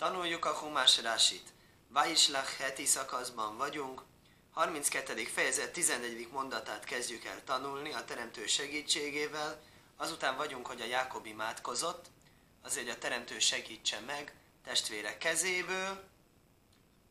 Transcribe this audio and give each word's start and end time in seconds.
Tanuljuk 0.00 0.44
a 0.44 0.54
Humás 0.54 1.00
Rásit. 1.00 1.48
Vaislach 1.88 2.58
heti 2.58 2.84
szakaszban 2.84 3.56
vagyunk. 3.56 4.02
32. 4.52 5.24
fejezet 5.24 5.72
14. 5.72 6.28
mondatát 6.32 6.84
kezdjük 6.84 7.24
el 7.24 7.44
tanulni 7.44 7.92
a 7.92 8.04
Teremtő 8.04 8.46
segítségével. 8.46 9.60
Azután 9.96 10.36
vagyunk, 10.36 10.66
hogy 10.66 10.80
a 10.80 10.84
Jákob 10.84 11.26
imádkozott, 11.26 12.06
azért, 12.62 12.88
a 12.88 12.98
Teremtő 12.98 13.38
segítse 13.38 14.00
meg 14.06 14.34
testvére 14.64 15.18
kezéből. 15.18 16.04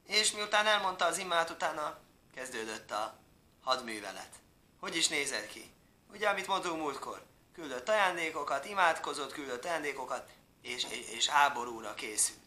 És 0.07 0.31
miután 0.31 0.65
elmondta 0.65 1.05
az 1.05 1.17
imát, 1.17 1.49
utána 1.49 1.97
kezdődött 2.35 2.91
a 2.91 3.19
hadművelet. 3.63 4.35
Hogy 4.79 4.95
is 4.95 5.07
nézett 5.07 5.47
ki? 5.47 5.71
Ugye, 6.13 6.29
amit 6.29 6.47
mondtunk 6.47 6.81
múltkor? 6.81 7.25
Küldött 7.53 7.89
ajándékokat, 7.89 8.65
imádkozott, 8.65 9.33
küldött 9.33 9.65
ajándékokat, 9.65 10.29
és, 10.61 10.85
és, 10.89 11.09
és 11.09 11.27
háborúra 11.27 11.93
készült. 11.93 12.38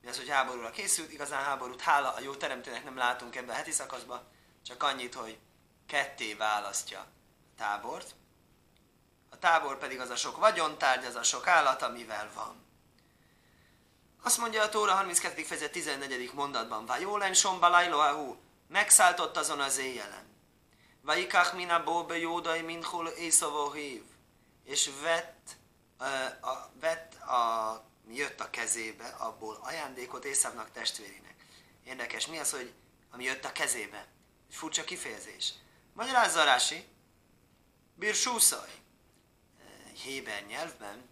Mi 0.00 0.08
az, 0.08 0.16
hogy 0.16 0.28
háborúra 0.28 0.70
készült? 0.70 1.12
Igazán 1.12 1.44
háborút, 1.44 1.80
hála 1.80 2.14
a 2.14 2.20
jó 2.20 2.34
teremtőnek 2.34 2.84
nem 2.84 2.96
látunk 2.96 3.36
ebben 3.36 3.54
a 3.54 3.58
heti 3.58 3.70
szakaszban, 3.70 4.22
csak 4.66 4.82
annyit, 4.82 5.14
hogy 5.14 5.38
ketté 5.86 6.34
választja 6.34 6.98
a 6.98 7.06
tábort. 7.56 8.14
A 9.30 9.38
tábor 9.38 9.78
pedig 9.78 10.00
az 10.00 10.10
a 10.10 10.16
sok 10.16 10.36
vagyontárgy, 10.36 11.04
az 11.04 11.14
a 11.14 11.22
sok 11.22 11.46
állat, 11.46 11.82
amivel 11.82 12.30
van. 12.34 12.66
Azt 14.22 14.38
mondja 14.38 14.62
a 14.62 14.68
Tóra 14.68 14.92
32. 14.92 15.42
fejezet 15.42 15.72
14. 15.72 16.32
mondatban, 16.34 16.86
Vajólen 16.86 17.34
somba 17.34 17.68
lajloahu, 17.68 18.36
megszálltott 18.68 19.36
azon 19.36 19.60
az 19.60 19.78
éjjelen. 19.78 20.26
Vaikach 21.02 21.54
mina 21.54 21.82
bóbe 21.82 22.18
jódai 22.18 22.60
minchul 22.60 23.06
észavohív, 23.06 24.02
és 24.64 24.90
vett, 25.02 25.56
uh, 26.00 26.50
a, 26.50 26.70
vett 26.80 27.14
a, 27.14 27.87
jött 28.14 28.40
a 28.40 28.50
kezébe 28.50 29.06
abból 29.06 29.58
ajándékot 29.62 30.24
Észávnak 30.24 30.72
testvérének. 30.72 31.34
Érdekes, 31.84 32.26
mi 32.26 32.38
az, 32.38 32.50
hogy 32.50 32.72
ami 33.10 33.24
jött 33.24 33.44
a 33.44 33.52
kezébe? 33.52 34.06
Egy 34.48 34.54
furcsa 34.54 34.84
kifejezés. 34.84 35.52
Magyarázza 35.92 36.44
Rási, 36.44 36.88
birsúszaj. 37.94 38.70
Héber 40.02 40.46
nyelvben 40.46 41.08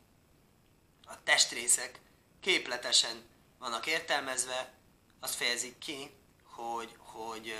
a 1.07 1.23
testrészek 1.23 2.01
képletesen 2.41 3.25
vannak 3.59 3.87
értelmezve, 3.87 4.73
azt 5.21 5.35
fejezik 5.35 5.79
ki, 5.79 6.11
hogy, 6.43 6.95
hogy 6.99 7.55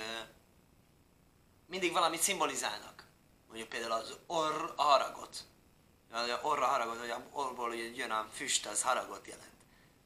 mindig 1.65 1.91
valamit 1.91 2.21
szimbolizálnak. 2.21 3.07
Mondjuk 3.47 3.69
például 3.69 3.91
az 3.91 4.17
orr 4.27 4.73
a 4.75 4.81
haragot. 4.81 5.45
A 6.11 6.39
orra 6.41 6.65
haragot, 6.65 6.99
hogy 6.99 7.09
a 7.09 7.21
orrból 7.31 7.69
ugye 7.69 7.89
jön 7.95 8.11
a 8.11 8.27
füst, 8.33 8.65
az 8.65 8.81
haragot 8.81 9.27
jelent. 9.27 9.57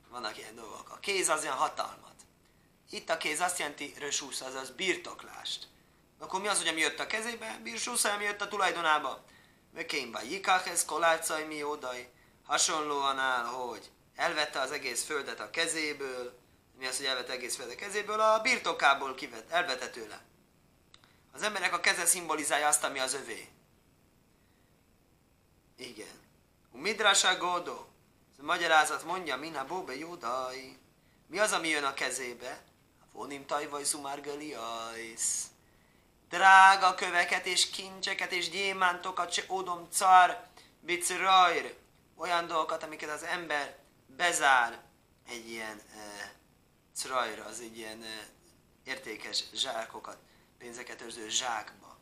Vannak 0.10 0.38
ilyen 0.38 0.56
dolgok. 0.56 0.90
A 0.90 1.00
kéz 1.00 1.30
az 1.30 1.44
ilyen 1.44 1.56
hatalmat. 1.56 2.16
Itt 2.90 3.10
a 3.10 3.18
kéz 3.18 3.40
azt 3.40 3.60
jelenti 3.60 3.94
rösúsz, 4.00 4.42
azaz 4.42 4.70
birtoklást. 4.70 5.68
Akkor 6.20 6.42
mi 6.42 6.48
az, 6.48 6.58
hogy 6.58 6.68
ami 6.68 6.80
jött 6.80 7.00
a 7.00 7.08
kezébe? 7.08 7.60
Birsúsz, 7.64 8.04
ami 8.04 8.24
jött 8.24 8.42
a 8.42 8.48
tulajdonába. 8.48 9.24
Vekénba 9.74 10.22
jikach 10.22 10.68
ez 10.68 10.86
kolácaj 10.86 11.46
mi 11.46 11.64
odai. 11.64 12.10
Hasonlóan 12.46 13.20
áll, 13.20 13.44
hogy 13.44 13.92
elvette 14.16 14.60
az 14.60 14.72
egész 14.72 15.04
földet 15.04 15.40
a 15.40 15.50
kezéből, 15.50 16.40
mi 16.78 16.86
az, 16.86 16.98
hogy 16.98 17.06
elvette 17.06 17.32
egész 17.32 17.56
földet 17.56 17.76
a 17.76 17.80
kezéből, 17.80 18.20
a 18.20 18.42
birtokából 18.42 19.16
kivett, 19.16 19.52
elvette 19.52 19.90
tőle. 19.90 20.22
Az 21.34 21.42
emberek 21.42 21.74
a 21.74 21.80
keze 21.80 22.06
szimbolizálja 22.06 22.68
azt, 22.68 22.84
ami 22.84 23.00
az 23.00 23.14
övé. 23.14 23.50
Igen. 25.82 26.20
Midrasa 26.72 27.38
Godo. 27.38 27.86
A 28.40 28.44
magyarázat 28.44 29.04
mondja, 29.04 29.38
mina 29.38 29.66
bóbe 29.66 29.96
jódai. 29.96 30.78
Mi 31.28 31.40
az, 31.40 31.52
ami 31.52 31.68
jön 31.68 31.84
a 31.84 31.94
kezébe? 31.94 32.62
Vonim 33.12 33.46
tajvaj 33.46 33.84
sumárgaliajsz. 33.84 35.46
Drága 36.30 36.96
köveket 36.96 37.46
és 37.46 37.70
kincseket 37.70 38.32
és 38.32 38.50
gyémántokat 38.50 39.32
se 39.32 39.44
odom 39.48 39.88
car 39.92 40.48
bicrajr. 40.80 41.76
Olyan 42.16 42.48
dolgokat, 42.48 42.84
amiket 42.84 43.10
az 43.10 43.24
ember 43.24 43.78
bezár 44.08 44.82
egy 45.28 45.50
ilyen 45.50 45.82
e, 45.96 46.34
crajra, 46.96 47.46
az 47.46 47.60
egy 47.60 47.78
ilyen 47.78 48.04
e, 48.04 48.28
értékes 48.84 49.44
zsákokat 49.54 50.18
pénzeket 50.58 51.02
őrző 51.02 51.30
zsákba. 51.30 51.98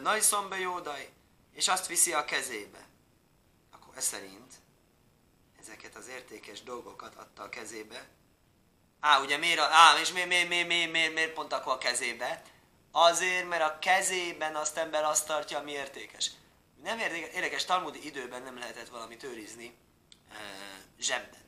Nagy 0.00 0.20
szombe 0.20 0.58
jódai, 0.58 1.08
és 1.52 1.68
azt 1.68 1.86
viszi 1.86 2.12
a 2.12 2.24
kezébe. 2.24 2.86
Akkor 3.70 3.96
ez 3.96 4.04
szerint 4.04 4.52
ezeket 5.60 5.96
az 5.96 6.08
értékes 6.08 6.62
dolgokat 6.62 7.14
adta 7.14 7.42
a 7.42 7.48
kezébe. 7.48 8.08
Á, 9.00 9.20
ugye 9.20 9.36
miért, 9.36 9.58
á, 9.60 9.98
és 10.00 10.12
miért, 10.12 10.28
miért, 10.28 10.48
miért, 10.48 10.66
miért, 10.66 10.90
miért, 10.90 11.14
miért 11.14 11.32
pont 11.32 11.52
akkor 11.52 11.72
a 11.72 11.78
kezébe? 11.78 12.42
Azért, 12.90 13.48
mert 13.48 13.62
a 13.62 13.78
kezében 13.78 14.56
azt 14.56 14.76
ember 14.76 15.04
azt 15.04 15.26
tartja, 15.26 15.58
ami 15.58 15.70
értékes. 15.70 16.30
Nem 16.82 16.98
érdekes, 16.98 17.34
érdekes 17.34 17.64
talmudi 17.64 18.06
időben 18.06 18.42
nem 18.42 18.58
lehetett 18.58 18.88
valamit 18.88 19.22
őrizni 19.22 19.74
e, 20.30 20.36
zsebben. 20.98 21.40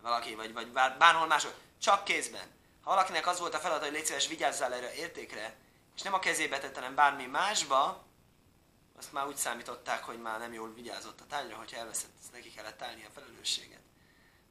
Valaki, 0.00 0.34
vagy, 0.34 0.52
vagy 0.52 0.72
bár, 0.72 0.98
bárhol 0.98 1.26
máshol. 1.26 1.54
Csak 1.80 2.04
kézben. 2.04 2.54
Ha 2.82 2.90
valakinek 2.90 3.26
az 3.26 3.38
volt 3.38 3.54
a 3.54 3.58
feladat, 3.58 3.84
hogy 3.84 3.92
légy 3.92 4.06
szíves, 4.06 4.28
vigyázzál 4.28 4.74
erre 4.74 4.94
értékre, 4.94 5.56
és 5.96 6.02
nem 6.02 6.14
a 6.14 6.18
kezébe 6.18 6.58
tett, 6.58 6.74
hanem 6.74 6.94
bármi 6.94 7.26
másba, 7.26 8.05
azt 8.98 9.12
már 9.12 9.26
úgy 9.26 9.36
számították, 9.36 10.04
hogy 10.04 10.20
már 10.20 10.38
nem 10.38 10.52
jól 10.52 10.72
vigyázott 10.72 11.20
a 11.20 11.26
tárgyra, 11.26 11.56
hogyha 11.56 11.76
elveszett, 11.76 12.10
neki 12.32 12.50
kellett 12.50 12.82
állni 12.82 13.04
a 13.04 13.10
felelősséget. 13.14 13.80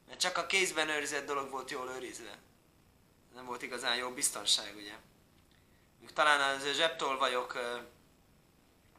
Mert 0.06 0.20
csak 0.20 0.36
a 0.38 0.46
kézben 0.46 0.88
őrizett 0.88 1.26
dolog 1.26 1.50
volt 1.50 1.70
jól 1.70 1.90
őrizve. 1.90 2.38
Nem 3.34 3.44
volt 3.44 3.62
igazán 3.62 3.96
jó 3.96 4.10
biztonság, 4.10 4.76
ugye. 4.76 4.94
Még 6.00 6.12
talán 6.12 6.56
az 6.56 6.72
zsebtolvajok 6.74 7.58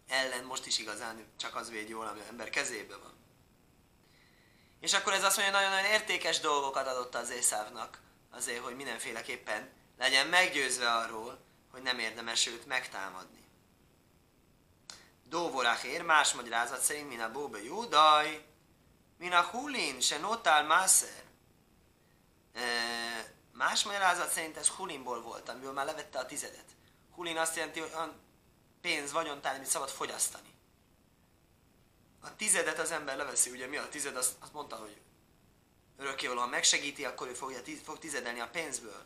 ellen 0.07 0.43
most 0.43 0.65
is 0.65 0.79
igazán 0.79 1.25
csak 1.37 1.55
az 1.55 1.69
véd 1.69 1.89
jól, 1.89 2.07
ami 2.07 2.19
ember 2.29 2.49
kezébe 2.49 2.97
van. 2.97 3.15
És 4.79 4.93
akkor 4.93 5.13
ez 5.13 5.23
azt 5.23 5.37
mondja, 5.37 5.55
nagyon-nagyon 5.55 5.91
értékes 5.91 6.39
dolgokat 6.39 6.87
adott 6.87 7.15
az 7.15 7.29
Észávnak 7.29 8.01
azért, 8.31 8.63
hogy 8.63 8.75
mindenféleképpen 8.75 9.69
legyen 9.97 10.27
meggyőzve 10.27 10.91
arról, 10.91 11.45
hogy 11.71 11.81
nem 11.81 11.99
érdemes 11.99 12.47
őt 12.47 12.65
megtámadni. 12.65 13.46
Dóvoráchér 15.29 16.01
más 16.01 16.33
magyarázat 16.33 16.81
szerint, 16.81 17.07
min 17.07 17.21
a 17.21 17.31
bóbe 17.31 17.63
júdaj, 17.63 18.45
min 19.17 19.31
a 19.31 19.41
hulin, 19.41 19.99
se 19.99 20.17
notál 20.17 20.63
mászer. 20.63 21.23
Más 23.51 23.83
magyarázat 23.83 24.31
szerint 24.31 24.57
ez 24.57 24.67
hulinból 24.67 25.21
volt, 25.21 25.49
amiből 25.49 25.71
már 25.71 25.85
levette 25.85 26.19
a 26.19 26.25
tizedet. 26.25 26.65
Hulin 27.15 27.37
azt 27.37 27.55
jelenti, 27.55 27.79
hogy 27.79 27.91
olyan 27.93 28.21
pénz, 28.81 29.11
vagyontár, 29.11 29.55
amit 29.55 29.67
szabad 29.67 29.89
fogyasztani. 29.89 30.55
A 32.21 32.35
tizedet 32.35 32.79
az 32.79 32.91
ember 32.91 33.17
leveszi, 33.17 33.49
ugye 33.49 33.67
mi 33.67 33.77
a 33.77 33.89
tized, 33.89 34.15
azt, 34.15 34.35
azt 34.39 34.53
mondta, 34.53 34.75
hogy 34.75 35.01
örökkévalóan 35.97 36.49
megsegíti, 36.49 37.05
akkor 37.05 37.27
ő 37.27 37.33
fogja, 37.33 37.59
fog 37.83 37.99
tizedelni 37.99 38.39
a 38.39 38.49
pénzből. 38.49 39.05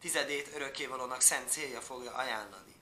Tizedét 0.00 0.54
örökkévalónak 0.54 1.20
szent 1.20 1.50
célja 1.50 1.80
fogja 1.80 2.12
ajánlani. 2.12 2.77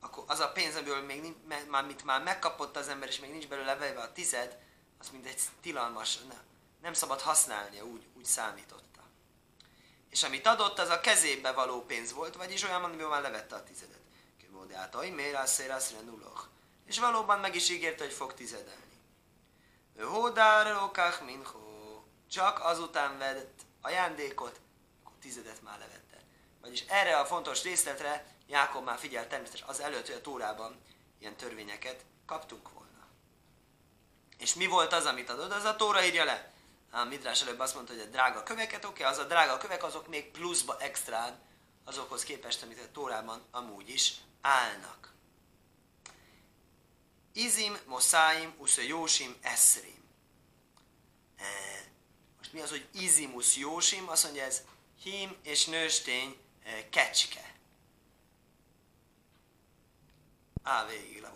Akkor 0.00 0.24
az 0.26 0.40
a 0.40 0.52
pénz, 0.52 0.74
amiből 0.74 1.02
még 1.02 1.34
már, 1.68 1.86
mit 1.86 2.04
már 2.04 2.22
megkapott 2.22 2.76
az 2.76 2.88
ember, 2.88 3.08
és 3.08 3.18
még 3.18 3.30
nincs 3.30 3.48
belőle 3.48 3.76
vejve 3.76 4.00
a 4.00 4.12
tized, 4.12 4.58
az 4.98 5.08
mint 5.10 5.26
egy 5.26 5.40
tilalmas, 5.60 6.18
nem, 6.18 6.38
nem 6.82 6.92
szabad 6.92 7.20
használnia, 7.20 7.84
úgy, 7.84 8.06
úgy 8.16 8.24
számította. 8.24 9.02
És 10.10 10.22
amit 10.22 10.46
adott, 10.46 10.78
az 10.78 10.88
a 10.88 11.00
kezébe 11.00 11.52
való 11.52 11.84
pénz 11.84 12.12
volt, 12.12 12.36
vagyis 12.36 12.62
olyan, 12.62 12.84
amiből 12.84 13.08
már 13.08 13.22
levette 13.22 13.54
a 13.54 13.64
tizedet. 13.64 14.00
Kivódát, 14.38 14.94
hogy 14.94 15.14
mérászérászre 15.14 16.00
nuloch. 16.00 16.46
És 16.86 16.98
valóban 16.98 17.40
meg 17.40 17.54
is 17.54 17.68
ígérte, 17.70 18.04
hogy 18.04 18.12
fog 18.12 18.34
tizedelni. 18.34 18.86
Hódár 20.00 20.82
okach 20.82 21.24
mincho 21.24 21.68
csak 22.30 22.64
azután 22.64 23.18
vett 23.18 23.60
ajándékot, 23.80 24.60
akkor 25.02 25.16
tizedet 25.20 25.62
már 25.62 25.78
levette. 25.78 26.20
Vagyis 26.60 26.84
erre 26.88 27.18
a 27.18 27.26
fontos 27.26 27.62
részletre 27.62 28.26
Jákob 28.48 28.84
már 28.84 28.98
figyelt 28.98 29.28
természetesen 29.28 29.68
az 29.68 29.80
előtt, 29.80 30.06
hogy 30.06 30.14
a 30.14 30.20
Tórában 30.20 30.80
ilyen 31.18 31.36
törvényeket 31.36 32.04
kaptunk 32.26 32.70
volna. 32.72 33.06
És 34.38 34.54
mi 34.54 34.66
volt 34.66 34.92
az, 34.92 35.04
amit 35.04 35.30
adod? 35.30 35.52
Az 35.52 35.64
a 35.64 35.76
Tóra 35.76 36.04
írja 36.04 36.24
le. 36.24 36.52
A 36.90 37.04
Midrás 37.04 37.42
előbb 37.42 37.58
azt 37.58 37.74
mondta, 37.74 37.92
hogy 37.92 38.02
a 38.02 38.06
drága 38.06 38.42
köveket, 38.42 38.84
oké, 38.84 39.02
okay, 39.02 39.12
az 39.12 39.18
a 39.18 39.24
drága 39.24 39.58
kövek, 39.58 39.84
azok 39.84 40.08
még 40.08 40.30
pluszba 40.30 40.76
extrán 40.80 41.40
azokhoz 41.84 42.22
képest, 42.22 42.62
amit 42.62 42.80
a 42.80 42.90
Tórában 42.92 43.46
amúgy 43.50 43.88
is 43.88 44.14
állnak. 44.40 45.12
Izim, 47.32 47.78
Moszáim, 47.86 48.54
Usza 48.58 48.82
Jósim, 48.82 49.36
Eszrim. 49.42 49.98
Most 52.38 52.52
mi 52.52 52.60
az, 52.60 52.70
hogy 52.70 52.88
izimus 52.92 53.56
jósim? 53.56 54.08
Azt 54.08 54.24
mondja, 54.24 54.44
ez 54.44 54.62
hím 55.02 55.36
és 55.42 55.64
nőstény 55.64 56.36
eh, 56.64 56.84
kecske. 56.90 57.47
Á, 60.68 60.86
végig 60.86 61.20
le 61.20 61.32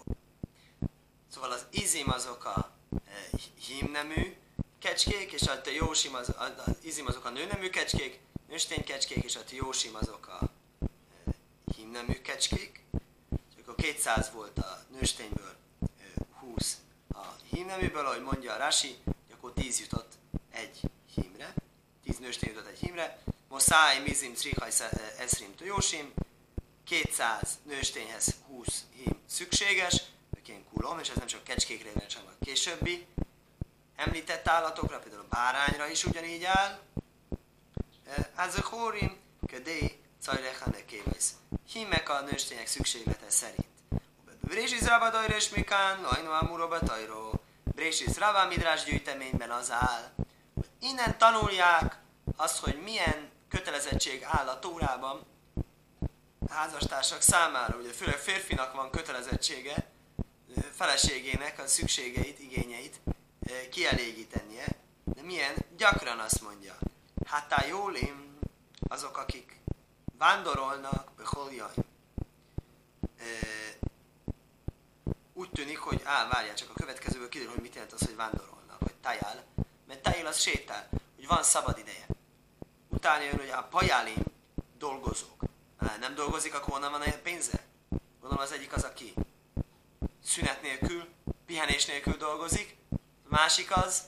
Szóval 1.29 1.51
az 1.51 1.67
izim 1.71 2.11
azok 2.11 2.45
a 2.45 2.71
eh, 3.07 3.41
hímnemű 3.67 4.37
kecskék, 4.79 5.33
és 5.33 5.43
a 5.43 5.61
jósim 5.75 6.15
az, 6.15 6.29
a, 6.29 6.43
a 6.43 6.65
izim 6.83 7.07
azok 7.07 7.25
a 7.25 7.31
nőnemű 7.31 7.71
kecskék, 7.71 8.21
nőstény 8.49 8.85
kecskék, 8.85 9.25
és 9.25 9.37
a 9.37 9.41
jósim 9.51 9.95
azok 9.95 10.27
a 10.27 10.51
hímnemű 11.77 12.13
kecskék. 12.13 12.85
És 13.31 13.61
akkor 13.63 13.75
200 13.75 14.31
volt 14.33 14.59
a 14.59 14.85
nőstényből, 14.89 15.57
20 16.41 16.77
a 17.15 17.25
hímneműből, 17.51 18.07
ahogy 18.07 18.23
mondja 18.23 18.53
a 18.53 18.57
Rasi, 18.57 18.99
akkor 19.33 19.53
10 19.53 19.81
jutott 19.81 20.13
egy 20.51 20.81
hímre, 21.15 21.55
10 22.05 22.19
nőstény 22.19 22.51
jutott 22.51 22.71
egy 22.71 22.79
hímre, 22.79 23.23
Moszáj, 23.49 24.03
Mizim, 24.03 24.35
Trihaj, 24.35 24.71
Eszrim, 25.19 25.55
Tojósim, 25.55 26.13
200 26.85 27.59
nőstényhez 27.63 28.35
20 28.47 28.85
hím 28.95 29.21
szükséges, 29.27 30.03
én 30.53 30.65
kulom, 30.75 30.99
és 30.99 31.09
ez 31.09 31.17
nem 31.17 31.27
csak 31.27 31.45
kecskékre, 31.45 31.91
hanem 31.93 32.09
csak 32.09 32.23
a 32.27 32.45
későbbi 32.45 33.07
említett 33.97 34.49
állatokra, 34.49 34.99
például 34.99 35.23
a 35.31 35.35
bárányra 35.35 35.89
is 35.89 36.05
ugyanígy 36.05 36.45
áll. 36.45 36.79
Ez 38.37 38.57
a 38.57 38.69
hórim, 38.69 39.17
kedé, 39.47 40.01
cajrechane 40.23 40.85
kévész. 40.85 41.35
Hímek 41.73 42.09
a 42.09 42.21
nőstények 42.21 42.67
szükséglete 42.67 43.31
szerint. 43.31 43.67
Brésis 44.41 44.81
Rabadajra 44.81 45.37
és 45.37 45.49
Mikán, 45.49 46.01
Lajno 46.03 46.31
Amuroba 46.31 46.79
Tajró. 46.79 47.41
Brésis 47.65 48.19
Rabá 48.19 48.45
Midrás 48.45 48.85
gyűjteményben 48.85 49.51
az 49.51 49.71
áll. 49.71 50.13
Innen 50.81 51.19
tanulják 51.19 51.99
azt, 52.37 52.59
hogy 52.59 52.83
milyen 52.83 53.31
kötelezettség 53.49 54.23
áll 54.25 54.49
a 54.49 54.59
Tórában 54.59 55.27
házastársak 56.53 57.21
számára. 57.21 57.77
Ugye 57.77 57.93
főleg 57.93 58.19
férfinak 58.19 58.73
van 58.73 58.91
kötelezettsége 58.91 59.91
feleségének 60.73 61.59
a 61.59 61.67
szükségeit, 61.67 62.39
igényeit 62.39 63.01
kielégítenie. 63.71 64.67
De 65.05 65.23
milyen? 65.23 65.55
Gyakran 65.77 66.19
azt 66.19 66.43
mondja. 66.43 66.79
Hát 67.27 67.53
a 67.53 67.67
jólim, 67.67 68.39
azok, 68.89 69.17
akik 69.17 69.61
vándorolnak, 70.19 71.11
beholjaj. 71.17 71.75
Úgy 75.33 75.51
tűnik, 75.51 75.79
hogy 75.79 76.01
á, 76.05 76.29
várjál, 76.29 76.55
csak 76.55 76.71
a 76.71 76.73
következőből 76.73 77.29
kiderül, 77.29 77.53
hogy 77.53 77.63
mit 77.63 77.75
jelent 77.75 77.93
az, 77.93 78.01
hogy 78.01 78.17
vándorolnak, 78.17 78.79
vagy 78.79 78.95
tajál. 78.95 79.45
Mert 79.87 80.03
tajál 80.03 80.27
az 80.27 80.39
sétál, 80.39 80.89
hogy 81.15 81.27
van 81.27 81.43
szabad 81.43 81.79
ideje. 81.79 82.07
Utána 82.89 83.23
jön, 83.23 83.39
hogy 83.39 83.49
a 83.49 83.63
pajálim 83.71 84.23
dolgozók. 84.79 85.43
Nem 86.01 86.15
dolgozik, 86.15 86.55
akkor 86.55 86.73
honnan 86.73 86.91
van 86.91 87.01
a 87.01 87.11
pénze? 87.23 87.65
Gondolom 88.21 88.45
az 88.45 88.53
egyik 88.53 88.73
az, 88.73 88.85
aki 88.85 89.15
szünet 90.25 90.63
nélkül, 90.63 91.09
pihenés 91.47 91.87
nélkül 91.87 92.17
dolgozik, 92.17 92.77
a 92.91 92.97
másik 93.29 93.77
az, 93.77 94.03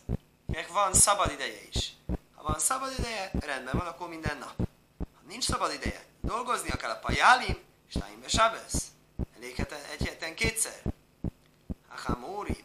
kinek 0.46 0.68
van 0.68 0.94
szabad 0.94 1.30
ideje 1.32 1.60
is. 1.72 1.92
Ha 2.34 2.42
van 2.42 2.58
szabad 2.58 2.92
ideje, 2.98 3.30
rendben 3.40 3.76
van, 3.76 3.86
akkor 3.86 4.08
minden 4.08 4.38
nap. 4.38 4.54
Ha 4.98 5.20
nincs 5.28 5.44
szabad 5.44 5.72
ideje, 5.72 6.04
dolgoznia 6.20 6.76
kell 6.76 6.90
a 6.90 6.98
pajálim, 6.98 7.58
és 7.88 7.94
táimbe 8.00 8.28
sabesz. 8.28 8.86
Elég 9.36 9.66
egy 9.90 10.06
héten 10.08 10.34
kétszer. 10.34 10.82
Hahamóri. 11.88 12.64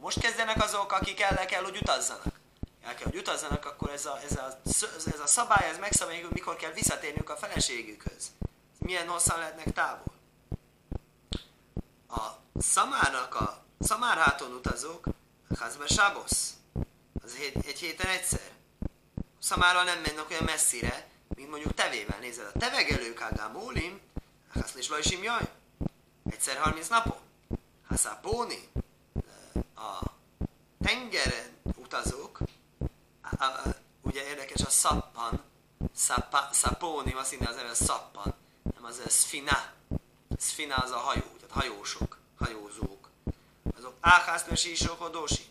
Most 0.00 0.20
kezdenek 0.20 0.62
azok, 0.62 0.92
akik 0.92 1.20
el 1.20 1.46
kell, 1.46 1.62
hogy 1.62 1.76
utazzanak. 1.76 2.34
El 2.82 2.94
kell, 2.94 3.04
hogy 3.04 3.16
utazzanak, 3.16 3.64
akkor 3.64 3.90
ez 3.90 4.06
a, 4.06 4.20
ez 4.30 4.36
a, 4.36 4.60
ez 5.06 5.20
a 5.20 5.26
szabály, 5.26 5.68
ez 5.68 5.78
megszabályozik, 5.78 6.26
hogy 6.26 6.34
mikor 6.34 6.56
kell 6.56 6.72
visszatérniük 6.72 7.30
a 7.30 7.36
feleségükhöz. 7.36 8.30
Milyen 8.86 9.08
hosszan 9.08 9.38
lehetnek 9.38 9.72
távol. 9.72 10.12
A 12.08 12.28
szamának 12.58 13.34
a 13.34 13.64
szamárháton 13.78 14.52
utazók, 14.52 15.06
Hazbe 15.58 15.86
Sábosz, 15.86 16.54
az 17.22 17.34
egy, 17.40 17.66
egy 17.66 17.78
héten 17.78 18.10
egyszer. 18.10 18.50
Szamárral 19.38 19.84
nem 19.84 20.00
mennek 20.00 20.30
olyan 20.30 20.44
messzire, 20.44 21.08
mint 21.36 21.50
mondjuk 21.50 21.74
tevével. 21.74 22.18
Nézed, 22.18 22.50
a 22.54 22.58
tevegelők 22.58 23.20
Ágámólim, 23.20 24.00
Haszlis 24.52 24.88
Lajsim 24.88 25.22
jaj, 25.22 25.48
egyszer 26.30 26.56
30 26.56 26.88
napon. 26.88 27.18
Haszapóni, 27.88 28.68
a 29.76 30.04
tengeren 30.84 31.56
utazók, 31.76 32.38
a, 33.38 33.44
a, 33.44 33.62
ugye 34.02 34.28
érdekes 34.28 34.60
a 34.60 34.70
szappan, 34.70 35.42
szappa, 35.94 36.48
szapóni, 36.52 37.12
azt 37.12 37.30
hinni 37.30 37.46
az 37.46 37.56
neve 37.56 37.74
szappan, 37.74 38.34
nem 38.74 38.84
az 38.84 39.02
a 39.04 39.08
szfina. 39.08 39.72
Szfina 40.38 40.74
az 40.74 40.90
a 40.90 40.96
hajó, 40.96 41.20
tehát 41.20 41.50
hajósok 41.50 42.18
hajózók. 42.38 43.10
Azok 43.76 43.94
áhászmesi 44.00 44.70
is 44.70 44.84
rokodósi. 44.84 45.44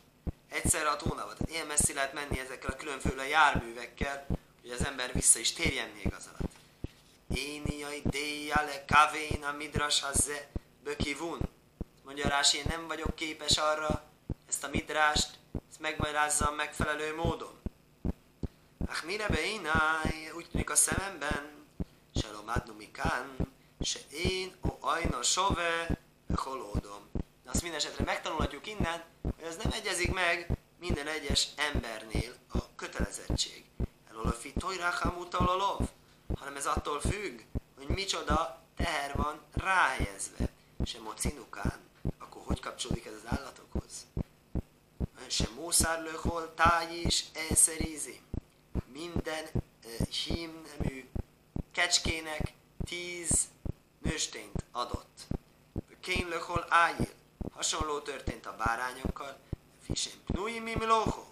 Egyszerre 0.50 0.90
a 0.90 0.96
tónava. 0.96 1.34
Tehát 1.34 1.50
ilyen 1.50 1.68
messzi 1.68 1.94
lehet 1.94 2.14
menni 2.14 2.40
ezekkel 2.40 2.70
a 2.70 2.76
különféle 2.76 3.28
járművekkel, 3.28 4.26
hogy 4.62 4.70
az 4.72 4.86
ember 4.86 5.14
vissza 5.14 5.40
is 5.40 5.54
térjen 5.54 5.90
még 5.90 6.14
az 6.14 6.30
alatt. 6.38 6.54
Éniai 7.34 8.02
déjale 8.04 8.86
kavén 8.88 9.44
a 9.44 9.52
midras 9.52 10.02
hazze 10.02 10.48
bökivun. 10.84 11.40
Mondja 12.04 12.28
Rási, 12.28 12.58
én 12.58 12.66
nem 12.68 12.88
vagyok 12.88 13.16
képes 13.16 13.58
arra, 13.58 14.04
ezt 14.48 14.64
a 14.64 14.68
midrást, 14.68 15.30
ezt 15.70 15.80
megmagyarázzam 15.80 16.56
megfelelő 16.56 17.16
módon. 17.16 17.62
Ach 18.88 19.06
mire 19.06 19.28
beináj, 19.28 20.32
úgy 20.36 20.50
tűnik 20.52 20.70
a 20.70 20.76
szememben, 20.76 21.65
se 22.46 22.52
lomadnu 22.52 22.74
mikán, 22.78 23.36
se 23.82 24.00
én, 24.12 24.56
o 24.62 24.78
ajna 24.80 25.22
sove, 25.24 26.00
holódom. 26.36 27.10
Azt 27.46 27.62
minden 27.62 27.80
esetre 27.80 28.04
megtanulhatjuk 28.04 28.68
innen, 28.68 29.04
hogy 29.22 29.44
ez 29.44 29.56
nem 29.56 29.72
egyezik 29.72 30.14
meg 30.14 30.58
minden 30.80 31.08
egyes 31.08 31.48
embernél 31.56 32.34
a 32.52 32.76
kötelezettség. 32.76 33.66
Elolafi 34.10 34.54
tojráhámútalolov, 34.54 35.90
hanem 36.40 36.56
ez 36.56 36.66
attól 36.66 37.00
függ, 37.00 37.40
hogy 37.78 37.88
micsoda 37.88 38.62
teher 38.76 39.16
van 39.16 39.42
ráhelyezve. 39.54 40.50
Se 40.86 41.00
mocinukán, 41.00 41.80
akkor 42.20 42.42
hogy 42.46 42.60
kapcsolódik 42.60 43.06
ez 43.06 43.14
az 43.14 43.38
állatokhoz? 43.38 44.06
Se 45.28 45.48
mószárlőhol 45.56 46.54
táj 46.54 46.96
is 47.04 47.26
elszerízi. 47.50 48.20
Minden 48.92 49.46
uh, 49.54 50.08
hímnemű 50.08 50.95
kecskének 51.75 52.54
tíz 52.86 53.48
nőstényt 54.01 54.63
adott 54.72 55.27
Kén 56.00 56.27
lökol 56.27 56.66
ájil. 56.69 57.13
Hasonló 57.54 58.00
történt 58.00 58.45
a 58.45 58.56
bárányokkal. 58.56 59.39
Fisén 59.86 60.24
pnui 60.25 60.60
mimiloho. 60.60 61.24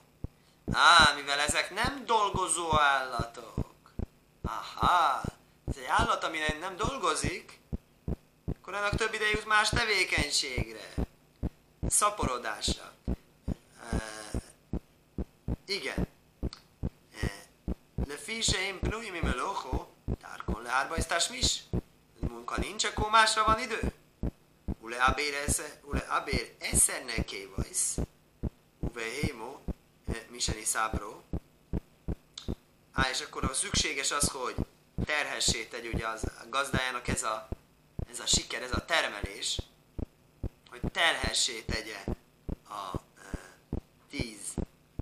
Á, 0.71 1.13
mivel 1.15 1.39
ezek 1.39 1.73
nem 1.73 2.05
dolgozó 2.05 2.79
állatok. 2.79 3.93
Aha, 4.41 5.21
ez 5.67 5.77
egy 5.77 5.85
állat, 5.87 6.23
ami 6.23 6.37
nem 6.59 6.75
dolgozik, 6.75 7.59
akkor 8.57 8.73
annak 8.73 8.95
több 8.95 9.13
ide 9.13 9.29
jut 9.29 9.45
más 9.45 9.69
tevékenységre. 9.69 10.93
Szaporodásra. 11.87 12.93
E, 13.91 13.97
igen. 15.65 16.07
E, 17.21 17.45
le 18.07 18.17
fiseim 18.17 18.79
pnui 18.79 19.09
mimiloho. 19.09 19.92
Tárkon 20.63 20.71
le 20.71 20.71
árbajztás 20.71 21.29
mis. 21.29 21.63
Munka 22.19 22.57
nincs, 22.57 22.85
akkor 22.85 23.09
másra 23.09 23.43
van 23.43 23.59
idő. 23.59 23.93
Ule 24.79 25.03
abér 25.03 25.33
esze, 25.33 25.79
ule 25.83 25.99
abér 25.99 26.55
eszerne 26.59 27.23
kévajsz, 27.23 27.97
uve 28.79 29.03
hémo, 29.03 29.59
eh, 30.07 30.21
miseni 30.29 30.63
szábró. 30.63 31.23
Á, 32.93 33.09
és 33.09 33.21
akkor 33.21 33.43
a 33.43 33.53
szükséges 33.53 34.11
az, 34.11 34.29
hogy 34.29 34.55
terhessé 35.05 35.65
tegy 35.65 35.87
ugye 35.93 36.07
az 36.07 36.23
a 36.23 36.49
gazdájának 36.49 37.07
ez 37.07 37.23
a, 37.23 37.47
ez 38.09 38.19
a 38.19 38.25
siker, 38.25 38.61
ez 38.61 38.73
a 38.73 38.85
termelés, 38.85 39.59
hogy 40.69 40.81
terhessé 40.91 41.61
tegye 41.61 42.03
a 42.69 42.95
e, 43.17 43.55
tíz 44.09 44.53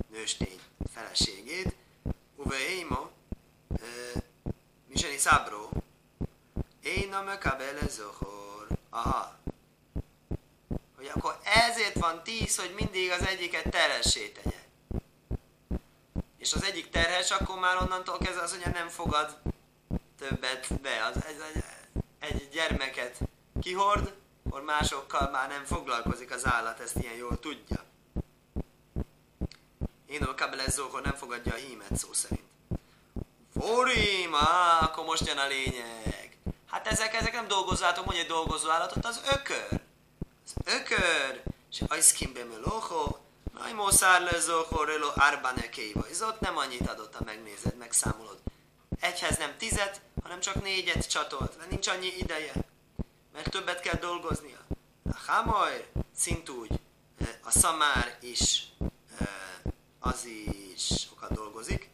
nőstény 0.09 0.59
feleségét, 0.93 1.75
uve 2.35 2.57
hémo, 2.57 3.10
én 6.83 7.13
a 7.13 7.21
mekabele 7.21 7.87
zohor. 7.87 8.67
Aha, 8.89 9.35
hogy 10.95 11.11
akkor 11.13 11.39
ezért 11.43 11.99
van 11.99 12.23
tíz, 12.23 12.57
hogy 12.59 12.73
mindig 12.75 13.11
az 13.11 13.25
egyiket 13.25 13.69
terhessé 13.69 14.27
tegye. 14.27 14.59
És 16.37 16.53
az 16.53 16.63
egyik 16.63 16.89
terhes, 16.89 17.31
akkor 17.31 17.59
már 17.59 17.81
onnantól 17.81 18.17
kezdve 18.17 18.41
az, 18.41 18.57
hogy 18.57 18.73
nem 18.73 18.87
fogad 18.87 19.37
többet 20.19 20.81
be. 20.81 21.05
Az, 21.05 21.23
ez 21.25 21.41
egy, 21.53 21.63
egy 22.19 22.49
gyermeket 22.51 23.17
kihord, 23.61 24.13
akkor 24.45 24.61
másokkal 24.61 25.29
már 25.29 25.49
nem 25.49 25.65
foglalkozik 25.65 26.31
az 26.31 26.45
állat, 26.45 26.79
ezt 26.79 26.95
ilyen 26.95 27.15
jól 27.15 27.39
tudja. 27.39 27.83
Én 30.05 30.23
a 30.23 30.35
kabelezókor 30.35 31.01
nem 31.01 31.15
fogadja 31.15 31.53
a 31.53 31.57
hímet 31.57 31.95
szó 31.95 32.13
szerint. 32.13 32.50
Forim, 33.59 34.33
ah, 34.33 34.83
akkor 34.83 35.05
most 35.05 35.27
jön 35.27 35.37
a 35.37 35.47
lényeg. 35.47 36.37
Hát 36.67 36.87
ezek, 36.87 37.13
ezek 37.13 37.33
nem 37.33 37.47
dolgozzátok, 37.47 38.05
mondja 38.05 38.23
egy 38.23 38.29
dolgozó 38.29 38.69
állatot, 38.69 39.05
az 39.05 39.21
ökör 39.31 39.81
ökör, 40.65 41.43
és 41.71 41.81
ajszkim 41.87 42.33
bemelocho, 42.33 43.19
Ajmó 43.53 43.89
szárlőzó 43.89 44.63
horreló 44.63 45.07
árbane 45.15 45.69
kéva. 45.69 46.07
Ez 46.09 46.21
ott 46.21 46.39
nem 46.39 46.57
annyit 46.57 46.87
adott, 46.87 47.15
ha 47.15 47.23
megnézed, 47.25 47.77
megszámolod. 47.77 48.37
Egyhez 48.99 49.37
nem 49.37 49.57
tizet, 49.57 50.01
hanem 50.23 50.39
csak 50.39 50.61
négyet 50.61 51.09
csatolt, 51.09 51.57
mert 51.57 51.69
nincs 51.69 51.87
annyi 51.87 52.13
ideje. 52.17 52.53
Mert 53.33 53.51
többet 53.51 53.79
kell 53.79 53.99
dolgoznia. 53.99 54.57
A 55.03 55.31
hamajr 55.31 55.87
szintúgy 56.15 56.79
a 57.43 57.51
szamár 57.51 58.17
is 58.21 58.63
az 59.99 60.25
is 60.25 60.85
sokat 60.85 61.33
dolgozik. 61.33 61.89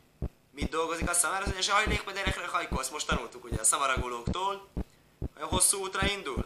Mit 0.58 0.70
dolgozik 0.70 1.10
a 1.10 1.14
szamár? 1.14 1.42
Az, 1.42 1.48
hogy 1.48 1.58
a 1.58 1.62
zsajlékpederekre 1.62 2.48
hajkolsz. 2.48 2.90
Most 2.90 3.08
tanultuk 3.08 3.44
ugye 3.44 3.60
a 3.60 3.64
szamaragolóktól, 3.64 4.70
hogy 5.34 5.42
a 5.42 5.46
hosszú 5.46 5.80
útra 5.80 6.08
indul. 6.08 6.46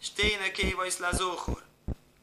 És 0.00 0.10
tényleg 0.10 0.58
éva 0.58 0.86
is 0.86 0.98
lázóhor. 0.98 1.62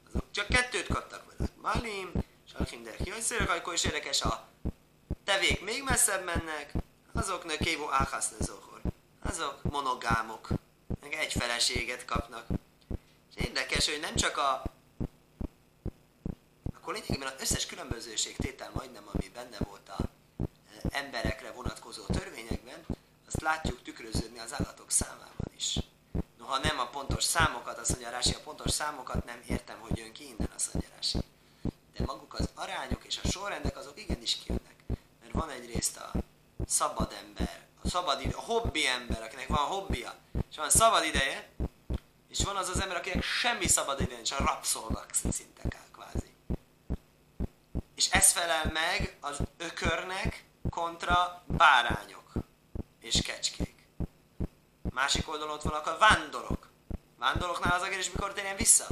Azok 0.07 0.31
csak 0.31 0.47
kettőt 0.47 0.87
kaptak 0.87 1.23
vele. 1.25 1.49
Malim, 1.61 2.11
Salchim 2.53 2.83
de 2.83 2.95
Hajszörök, 3.11 3.71
és 3.73 3.83
érdekes, 3.83 4.21
a 4.21 4.47
tevék 5.23 5.63
még 5.63 5.83
messzebb 5.83 6.23
mennek, 6.23 6.73
azok 7.13 7.45
nökévó 7.45 7.91
áhász 7.91 8.31
lezóhor. 8.39 8.81
Azok 9.23 9.63
monogámok, 9.63 10.47
meg 11.01 11.13
egy 11.13 11.31
feleséget 11.31 12.05
kapnak. 12.05 12.45
És 13.35 13.45
érdekes, 13.45 13.89
hogy 13.89 13.99
nem 13.99 14.15
csak 14.15 14.37
a 14.37 14.63
akkor 16.73 16.93
lényegében 16.93 17.33
az 17.33 17.41
összes 17.41 17.65
különbözőség 17.65 18.35
tétel 18.35 18.71
majdnem, 18.73 19.03
ami 19.13 19.29
benne 19.33 19.57
volt 19.59 19.89
a 19.89 20.14
emberekre 20.95 21.51
vonatkozó 21.51 22.03
törvényekben, 22.05 22.85
azt 23.27 23.41
látjuk 23.41 23.81
tükröződni 23.81 24.39
az 24.39 24.53
állatok 24.53 24.91
számában 24.91 25.51
is. 25.55 25.79
Noha 26.37 26.57
nem 26.57 26.79
a 26.79 26.89
pontos 26.89 27.23
számokat, 27.23 27.77
azt 27.77 27.89
mondja 27.89 28.17
a 28.17 28.43
pontos 28.43 28.71
számokat 28.71 29.25
nem 29.25 29.41
értem, 29.47 29.79
hogy 29.79 29.97
jön 29.97 30.11
ki 30.11 30.23
innen, 30.23 30.49
azt 30.55 30.73
mondja. 30.73 31.21
De 31.97 32.03
maguk 32.05 32.33
az 32.33 32.49
arányok 32.55 33.05
és 33.05 33.19
a 33.23 33.27
sorrendek 33.27 33.77
azok 33.77 33.99
igenis 33.99 34.35
kijönnek. 34.35 34.75
Mert 35.21 35.33
van 35.33 35.49
egyrészt 35.49 35.97
a 35.97 36.11
szabad 36.67 37.15
ember, 37.25 37.65
a 37.81 37.89
szabad 37.89 38.21
ide, 38.21 38.35
a 38.35 38.41
hobbi 38.41 38.87
ember, 38.87 39.23
akinek 39.23 39.47
van 39.47 39.65
hobbija, 39.65 40.15
és 40.49 40.57
van 40.57 40.69
szabad 40.69 41.05
ideje, 41.05 41.49
és 42.29 42.43
van 42.43 42.55
az 42.55 42.69
az 42.69 42.79
ember, 42.79 42.97
akinek 42.97 43.23
semmi 43.23 43.67
szabad 43.67 44.01
ideje, 44.01 44.21
csak 44.21 44.39
rabszolgak 44.39 45.09
szinte 45.13 45.61
kvázi. 45.91 46.33
És 47.95 48.09
ez 48.09 48.31
felel 48.31 48.71
meg 48.71 49.17
az 49.19 49.37
ökörnek 49.57 50.44
kontra 50.75 51.43
bárányok 51.45 52.31
és 52.99 53.21
kecskék. 53.21 53.87
Másik 54.93 55.29
oldalon 55.29 55.53
ott 55.53 55.61
vannak 55.61 55.87
a 55.87 55.97
vándorok. 55.97 56.69
Vándoroknál 57.17 57.81
az 57.81 57.87
és 57.87 58.11
mikor 58.11 58.33
térjen 58.33 58.55
vissza? 58.55 58.87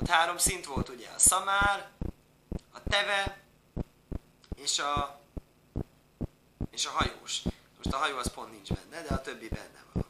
Ott 0.00 0.08
három 0.08 0.38
szint 0.38 0.66
volt 0.66 0.88
ugye, 0.88 1.08
a 1.08 1.18
szamár, 1.18 1.90
a 2.72 2.82
teve 2.82 3.40
és 4.54 4.78
a, 4.78 5.20
és 6.70 6.86
a 6.86 6.90
hajós. 6.90 7.42
Most 7.76 7.94
a 7.94 7.96
hajó 7.96 8.16
az 8.16 8.32
pont 8.32 8.50
nincs 8.50 8.72
benne, 8.72 9.02
de 9.02 9.14
a 9.14 9.20
többi 9.20 9.48
benne 9.48 9.84
van. 9.92 10.04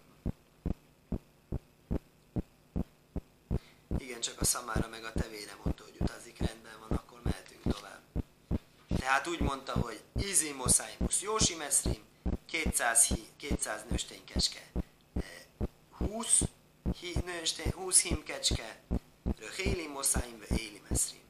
Igen, 3.99 4.21
csak 4.21 4.41
a 4.41 4.45
szamára 4.45 4.89
meg 4.89 5.05
a 5.05 5.13
tevére 5.13 5.57
mondta, 5.63 5.83
hogy 5.83 5.97
utazik, 6.01 6.39
rendben 6.39 6.77
van, 6.89 6.99
akkor 6.99 7.21
mehetünk 7.23 7.63
tovább. 7.63 8.01
Tehát 9.07 9.27
úgy 9.27 9.41
mondta, 9.41 9.73
hogy 9.73 10.01
Izi 10.15 10.53
Moszáimus 10.53 11.23
Jósi 11.23 11.55
Meszrim, 11.55 12.03
200, 12.47 13.07
hi, 13.07 13.29
200 13.37 13.85
nőstény 13.91 14.25
keske, 14.25 14.71
20 15.91 16.41
hi, 17.01 17.15
nőstény, 17.25 17.73
20 17.73 18.03
himkecske, 18.03 18.81
Röhéli 19.39 19.87
Moszáim 19.87 20.39
ve 20.39 20.57
Éli 20.57 20.83
Meszrim. 20.89 21.21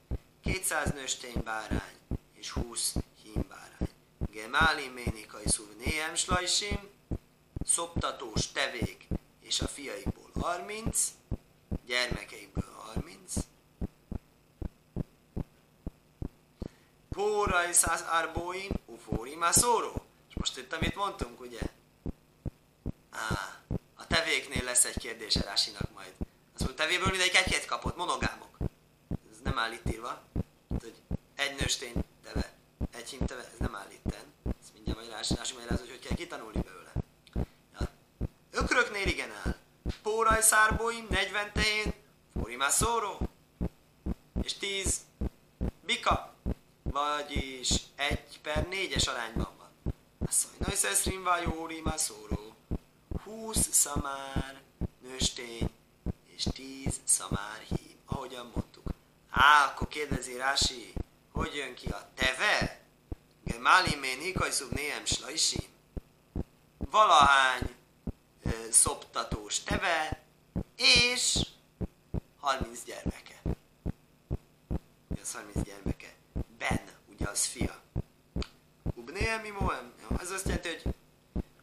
200 0.43 0.93
nőstény 0.93 1.43
bárány 1.45 1.99
és 2.35 2.51
20 2.51 2.95
hím 3.23 3.47
bárány. 3.49 3.95
Gemáli 4.31 4.89
Ménikai 4.89 5.49
Szúr 5.49 5.77
Néhem 5.85 6.15
Slajsim, 6.15 6.89
szoptatós 7.65 8.53
tevék 8.53 9.07
és 9.41 9.61
a 9.61 9.67
fiaikból 9.67 10.31
30, 10.41 11.09
gyermekeikből 11.87 12.73
30, 12.77 13.35
Pórai 17.47 17.73
száz 17.73 18.05
árbóim, 18.09 18.71
ufóri 18.87 19.37
már 19.37 19.55
szóró. 19.55 19.93
És 20.29 20.35
most 20.35 20.59
itt, 20.59 20.73
amit 20.73 20.95
mondtunk, 20.95 21.41
ugye? 21.41 21.61
Á, 23.11 23.57
a 23.95 24.07
tevéknél 24.07 24.65
lesz 24.65 24.85
egy 24.85 24.99
kérdés 24.99 25.35
Rásinak 25.35 25.93
majd. 25.95 26.13
Azt 26.55 26.65
mondja, 26.65 26.85
tevéből 26.85 27.09
mindegyik 27.11 27.37
egy 27.37 27.65
kapott, 27.65 27.97
monogámok. 27.97 28.57
Ez 29.31 29.39
nem 29.43 29.59
áll. 29.59 29.71
Hát, 30.05 30.23
hogy 30.81 30.95
egy 31.35 31.59
nőstény 31.61 31.95
teve, 32.25 32.53
egy 32.93 33.09
hím 33.09 33.27
teve, 33.27 33.41
ez 33.41 33.59
nem 33.59 33.75
áll 33.75 33.91
itten. 33.91 34.25
Ezt 34.61 34.73
mindjárt 34.73 34.99
majd 34.99 35.11
Rási, 35.11 35.35
Rási 35.35 35.55
magyaráz, 35.55 35.79
hogy 35.79 35.91
hogy 35.91 36.07
kell 36.07 36.17
kitanulni 36.17 36.61
belőle. 36.61 36.93
Ja. 37.79 37.89
Ökröknél 38.51 39.07
igen 39.07 39.31
áll. 39.45 39.55
Póraj 40.03 40.43
szárbóim, 40.43 41.07
40 41.11 41.53
tehén, 41.53 41.93
már 42.57 42.71
szóró, 42.71 43.19
és 44.43 44.55
10 44.55 45.01
bika, 45.85 46.36
vagyis 46.97 47.71
1 47.97 48.41
per 48.43 48.67
4-es 48.71 49.09
arányban 49.09 49.53
van. 49.59 49.95
Asszony, 50.27 50.75
szeszrim 50.75 51.23
vájóri 51.23 51.81
már 51.81 51.99
szóró. 51.99 52.55
20 53.25 53.69
szamár 53.71 54.63
nőstény 55.03 55.71
és 56.27 56.43
10 56.43 57.01
szamár 57.05 57.61
hím, 57.69 57.97
ahogyan 58.07 58.51
mondtuk. 58.55 58.85
Á, 59.31 59.65
akkor 59.65 59.89
kérdezi 59.89 60.37
Rási, 60.37 60.93
hogy 61.33 61.55
jön 61.55 61.75
ki 61.75 61.89
a 61.89 62.09
teve? 62.15 62.81
Gemáli 63.45 63.95
mé 63.95 64.15
nikajszub 64.15 64.73
néhem 64.73 65.05
slajsi. 65.05 65.69
Valahány 66.79 67.75
ö, 68.43 68.51
szoptatós 68.71 69.61
teve, 69.63 70.23
és 70.77 71.47
30 72.41 72.83
gyermeke. 72.85 73.43
Az 75.23 75.33
30 75.33 75.63
gyermeke? 75.63 75.86
Az 77.31 77.45
fia. 77.45 77.81
Ubnéem 78.95 79.41
mi 79.41 79.51
moem? 79.51 79.93
Ez 80.21 80.31
azt 80.31 80.45
jelenti, 80.47 80.69
hogy 80.69 80.95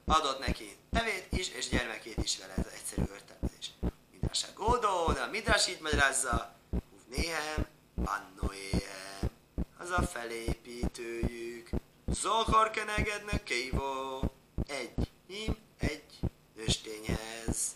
adott 0.05 0.39
neki 0.39 0.77
tevét 0.91 1.27
is, 1.31 1.49
és 1.49 1.69
gyermekét 1.69 2.23
is 2.23 2.37
vele, 2.37 2.53
ez 2.57 2.65
egyszerű 2.73 3.01
értelmezés. 3.01 3.71
Midrás 4.11 4.43
a 4.43 4.47
gódó, 4.55 5.11
de 5.11 5.21
a 5.21 5.29
midrás 5.29 5.67
így 5.67 5.79
magyarázza, 5.81 6.55
Ubnéhem, 6.69 7.65
annoéhem, 7.95 9.29
az 9.77 9.89
a 9.89 10.01
felépítőjük. 10.01 11.69
Zohar 12.07 12.69
kenegednek 12.69 13.43
kévó, 13.43 14.21
egy 14.67 15.11
hím, 15.27 15.57
egy 15.77 16.19
nőstényhez. 16.55 17.75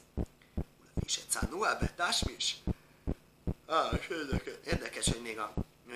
És 1.06 1.18
egy 1.18 1.30
cánúá 1.30 1.74
betás 1.74 2.22
is. 2.38 2.58
Ah, 3.66 4.00
érdekes. 4.10 4.54
Érdekes, 4.66 5.06
hogy 5.06 5.22
még 5.22 5.40
a 5.40 5.54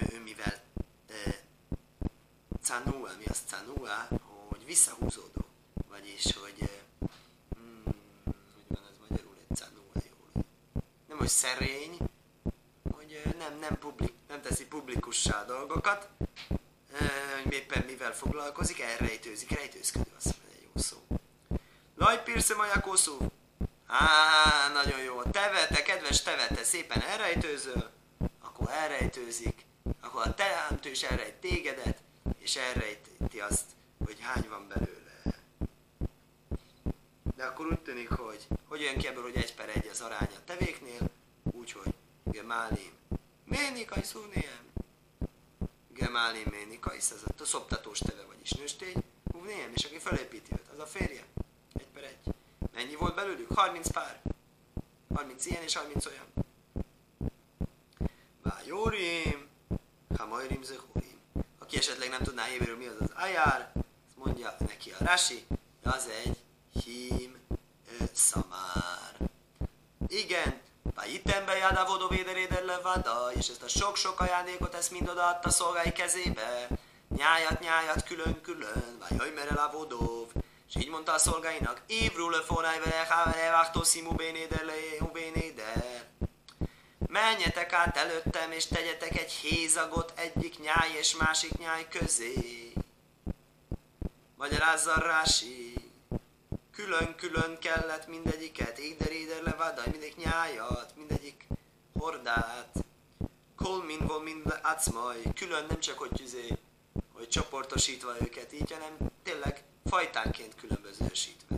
ő 0.10 0.21
mivel 0.24 0.62
e, 1.07 1.41
canua, 2.62 3.10
mi 3.17 3.25
az 3.25 3.41
canua, 3.48 4.07
hogy 4.48 4.65
visszahúzódó. 4.65 5.45
Vagyis, 5.89 6.33
hogy 6.33 6.55
e, 6.59 6.69
hmm, 7.55 7.83
hogy 8.53 8.63
van 8.67 8.83
ez 8.91 8.98
magyarul 9.09 9.36
egy 9.50 9.57
canua 9.57 9.91
jól. 9.93 10.43
Nem, 11.07 11.17
hogy 11.17 11.27
szerény, 11.27 11.98
hogy 12.91 13.22
e, 13.25 13.36
nem, 13.51 13.60
nem, 13.60 13.79
publik, 13.79 14.13
nem 14.27 14.41
teszi 14.41 14.65
publikussá 14.65 15.46
dolgokat, 15.46 16.10
e, 16.93 17.12
hogy 17.43 17.53
éppen 17.53 17.84
mivel 17.86 18.13
foglalkozik, 18.13 18.79
elrejtőzik, 18.79 19.50
rejtőzködő, 19.50 20.12
azt 20.17 20.25
mondja, 20.25 20.58
egy 20.58 20.70
jó 20.74 20.81
szó. 20.81 20.98
Laj 21.96 22.24
pirsze 22.24 22.55
majakoszú, 22.55 23.17
Á, 23.88 24.72
nagyon 24.74 25.00
jó. 25.00 25.22
Teve, 25.22 25.67
te 25.67 25.81
kedves 25.81 26.22
teve, 26.22 26.48
te 26.48 26.63
szépen 26.63 27.01
elrejtőzöl, 27.01 27.89
akkor 28.41 28.70
elrejtőzik, 28.70 29.65
akkor 30.01 30.27
a 30.27 30.34
teremtő 30.34 30.89
is 30.89 31.03
elrejt 31.03 31.34
tégedet, 31.34 31.98
és 32.38 32.55
elrejti 32.55 33.39
azt, 33.39 33.65
hogy 34.05 34.17
hány 34.20 34.46
van 34.50 34.67
belőle. 34.67 35.41
De 37.36 37.43
akkor 37.43 37.65
úgy 37.65 37.79
tűnik, 37.79 38.10
hogy 38.10 38.48
hogy 38.67 38.81
jön 38.81 38.98
ki 38.98 39.08
ebből, 39.08 39.24
hogy 39.24 39.36
egy 39.36 39.55
per 39.55 39.70
egy 39.70 39.88
az 39.88 40.01
arány 40.01 40.29
a 40.36 40.43
tevéknél, 40.46 41.10
úgyhogy 41.51 41.93
gemálim. 42.24 42.91
Ménikai 43.51 44.03
szúniem. 44.03 44.72
Gemálim 45.93 46.48
ménikai, 46.51 46.98
ez 46.98 47.24
a 47.38 47.46
szoptatós 47.46 48.00
teve, 48.00 48.25
vagyis 48.25 48.51
nőstény. 48.51 49.03
Húvném, 49.31 49.72
és 49.74 49.84
aki 49.84 49.98
felépíti 49.98 50.51
őt, 50.53 50.67
az 50.74 50.79
a 50.79 50.86
férje. 50.86 51.25
Egy 51.74 51.88
per 51.93 52.03
egy. 52.03 52.34
Mennyi 52.74 52.96
volt 52.96 53.15
belőlük? 53.15 53.53
30 53.53 53.91
pár. 53.91 54.22
30 55.13 55.46
ilyen 55.46 55.63
és 55.63 55.75
30 55.75 56.05
olyan. 56.05 56.25
Vájórim, 58.41 59.48
hamajrim 60.17 60.63
zehurim. 60.63 61.20
Aki 61.60 61.77
esetleg 61.77 62.10
nem 62.10 62.24
tudná 62.24 62.43
héberül 62.43 62.77
mi 62.77 62.86
az 62.86 62.96
az 63.00 63.12
ajár, 63.13 63.72
mondja 64.15 64.55
neki 64.60 64.91
a 64.91 65.03
Rasi, 65.03 65.46
az 65.84 66.08
egy 66.24 66.38
hím 66.84 67.38
szamár. 68.12 69.29
Igen, 70.08 70.62
Vájitten 70.96 71.58
jáda 71.58 71.86
vodó 71.86 72.08
véderéder 72.08 72.50
levada, 72.71 73.31
és 73.33 73.47
ezt 73.47 73.63
a 73.63 73.67
sok-sok 73.67 74.19
ajándékot 74.19 74.73
ezt 74.73 74.91
mind 74.91 75.09
odaadta 75.09 75.49
szolgái 75.49 75.91
kezébe. 75.91 76.67
Nyájat, 77.15 77.59
nyájat, 77.59 78.03
külön-külön, 78.03 78.97
vagy 78.99 79.17
jaj 79.17 79.31
mere 79.31 79.69
vodóv. 79.71 80.27
És 80.67 80.75
így 80.81 80.89
mondta 80.89 81.13
a 81.13 81.17
szolgáinak, 81.17 81.81
Ívru 81.87 82.29
le 82.29 82.41
fonáj 82.41 82.79
vele, 82.79 83.05
hávere, 83.09 83.51
vágtó 83.51 83.83
szimu 83.83 84.15
bénéder. 85.13 86.05
Menjetek 87.07 87.73
át 87.73 87.97
előttem, 87.97 88.51
és 88.51 88.65
tegyetek 88.65 89.17
egy 89.17 89.31
hézagot 89.31 90.13
egyik 90.15 90.59
nyáj 90.59 90.91
és 90.99 91.15
másik 91.15 91.57
nyáj 91.57 91.87
közé. 91.87 92.33
Magyarázza 94.35 94.93
Rási. 94.99 95.73
Külön-külön 96.71 97.57
kellett 97.59 98.07
mindegyiket, 98.07 98.77
éder, 98.77 99.11
éder, 99.11 99.41
levádaj, 99.43 99.85
mindegyik 99.91 100.15
nyájat, 100.15 100.93
mindegyik 100.95 101.20
hordát. 102.01 102.74
Kolmin 103.55 104.08
von 104.08 104.22
mind 104.22 104.60
acmaj, 104.63 105.22
külön 105.36 105.65
nem 105.70 105.79
csak 105.79 105.98
hogy 105.98 106.10
tüzé, 106.10 106.58
hogy 107.13 107.27
csoportosítva 107.27 108.22
őket 108.22 108.53
így, 108.53 108.72
hanem 108.72 108.98
tényleg 109.24 109.63
fajtánként 109.86 110.55
különbözősítve. 110.55 111.55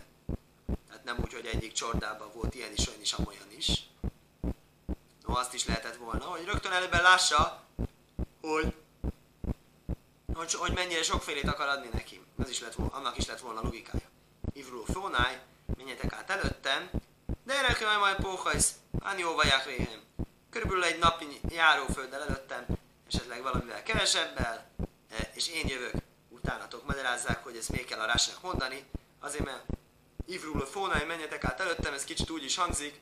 Tehát 0.88 1.04
nem 1.04 1.18
úgy, 1.24 1.32
hogy 1.32 1.46
egyik 1.46 1.72
csordában 1.72 2.30
volt 2.34 2.54
ilyen 2.54 2.72
is, 2.72 2.88
olyan 2.88 3.00
is, 3.00 3.12
amolyan 3.12 3.52
is. 3.56 3.82
No, 5.26 5.38
azt 5.38 5.54
is 5.54 5.66
lehetett 5.66 5.96
volna, 5.96 6.24
hogy 6.24 6.44
rögtön 6.44 6.72
előbb 6.72 6.92
lássa, 6.92 7.62
hogy, 8.40 8.74
hogy, 10.34 10.54
hogy 10.54 10.72
mennyire 10.72 11.02
sokfélét 11.02 11.48
akar 11.48 11.68
adni 11.68 11.88
neki. 11.92 12.20
Az 12.38 12.50
is 12.50 12.60
lett 12.60 12.74
volna, 12.74 12.94
annak 12.94 13.16
is 13.16 13.26
lett 13.26 13.40
volna 13.40 13.62
logikája. 13.62 14.10
Ivró 14.52 14.84
fónáj, 14.84 15.42
menjetek 15.76 16.12
át 16.12 16.30
előttem, 16.30 16.90
de 17.44 17.54
erre 17.54 17.98
majd 17.98 18.16
póhajsz, 18.16 18.72
vaják 19.34 19.66
réhem. 19.66 20.03
Körülbelül 20.54 20.84
egy 20.84 20.98
napi 20.98 21.40
járófölddel 21.48 22.22
előttem, 22.22 22.66
esetleg 23.06 23.42
valamivel 23.42 23.82
kevesebbel, 23.82 24.70
e, 25.10 25.30
és 25.32 25.48
én 25.48 25.68
jövök 25.68 25.94
utánatok. 26.28 26.86
Magyarázzák, 26.86 27.44
hogy 27.44 27.56
ezt 27.56 27.68
még 27.68 27.84
kell 27.84 28.00
a 28.00 28.06
rásnak 28.06 28.42
mondani, 28.42 28.84
azért 29.20 29.44
mert 29.44 29.64
Ivrul 30.26 30.66
fónáj, 30.66 31.04
menjetek 31.04 31.44
át 31.44 31.60
előttem, 31.60 31.94
ez 31.94 32.04
kicsit 32.04 32.30
úgy 32.30 32.44
is 32.44 32.56
hangzik, 32.56 33.00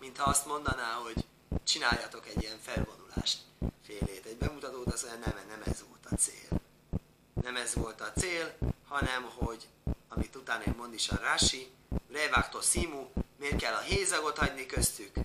mintha 0.00 0.30
azt 0.30 0.46
mondaná, 0.46 0.92
hogy 0.92 1.24
csináljatok 1.64 2.26
egy 2.26 2.42
ilyen 2.42 2.58
felvonulást 2.60 3.38
félét, 3.84 4.26
egy 4.26 4.36
bemutatót, 4.36 4.92
az 4.92 5.02
nem, 5.24 5.34
nem 5.48 5.62
ez 5.64 5.84
volt 5.88 6.06
a 6.10 6.14
cél. 6.14 6.60
Nem 7.42 7.56
ez 7.56 7.74
volt 7.74 8.00
a 8.00 8.12
cél, 8.20 8.54
hanem 8.88 9.22
hogy, 9.34 9.68
amit 10.08 10.36
utána 10.36 10.74
mond 10.76 10.94
is 10.94 11.08
a 11.08 11.16
Rási, 11.16 11.70
Reváktó 12.10 12.60
Simu, 12.60 13.06
miért 13.38 13.56
kell 13.56 13.74
a 13.74 13.80
hézagot 13.80 14.38
hagyni 14.38 14.66
köztük? 14.66 15.21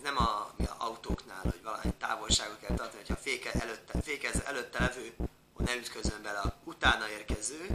Ez 0.00 0.06
nem 0.06 0.18
a, 0.18 0.52
mi 0.56 0.64
a 0.64 0.74
autóknál, 0.78 1.40
hogy 1.42 1.62
valahány 1.62 1.96
távolságot 1.98 2.60
kell 2.60 2.76
tartani, 2.76 3.02
hogyha 3.06 3.22
féke 3.22 3.52
előtte, 3.52 4.02
fékez 4.02 4.42
előtte 4.44 4.78
levő, 4.78 5.14
hogy 5.52 5.66
ne 5.66 5.74
ütközön 5.74 6.22
bele 6.22 6.38
a 6.38 6.54
utána 6.64 7.08
érkező, 7.08 7.66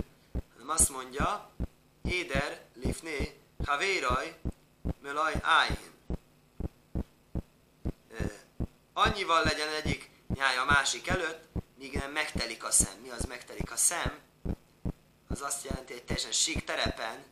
hanem 0.54 0.70
azt 0.70 0.90
mondja, 0.90 1.50
Éder, 2.04 2.62
lifné, 2.74 3.40
havéraj, 3.66 4.40
melaj 5.02 5.34
ájén 5.42 5.94
annyival 8.94 9.44
legyen 9.44 9.68
egyik 9.68 10.10
nyája 10.36 10.62
a 10.62 10.66
másik 10.66 11.08
előtt, 11.08 11.44
míg 11.78 11.94
nem 11.94 12.12
megtelik 12.12 12.64
a 12.64 12.72
szem. 12.72 13.00
Mi 13.02 13.10
az 13.10 13.26
megtelik 13.26 13.72
a 13.72 13.76
szem? 13.76 14.20
Az 15.28 15.42
azt 15.42 15.64
jelenti, 15.64 15.94
hogy 15.94 16.04
teljesen 16.04 16.32
sík 16.32 16.64
terepen 16.64 17.24